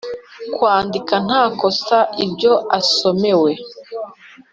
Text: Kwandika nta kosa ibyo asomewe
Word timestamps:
Kwandika 0.55 1.15
nta 1.27 1.43
kosa 1.59 1.97
ibyo 2.25 2.53
asomewe 2.79 3.51